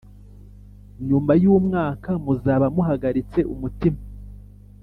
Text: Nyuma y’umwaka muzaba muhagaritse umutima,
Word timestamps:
Nyuma 1.07 1.31
y’umwaka 1.43 2.09
muzaba 2.23 2.65
muhagaritse 2.75 3.39
umutima, 3.53 4.01